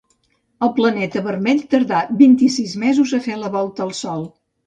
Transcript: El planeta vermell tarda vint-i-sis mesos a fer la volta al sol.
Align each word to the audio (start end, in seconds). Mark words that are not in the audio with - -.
El 0.67 0.69
planeta 0.77 1.21
vermell 1.27 1.61
tarda 1.75 1.99
vint-i-sis 2.23 2.73
mesos 2.87 3.13
a 3.19 3.23
fer 3.29 3.39
la 3.45 3.55
volta 3.59 3.87
al 3.89 3.95
sol. 4.03 4.27